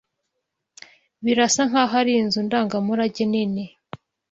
Birasa 1.23 1.61
nkaho 1.69 1.93
ari 2.01 2.13
inzu 2.21 2.39
ndangamurage 2.45 3.23
nini. 3.31 3.65